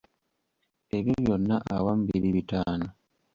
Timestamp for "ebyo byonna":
0.97-1.55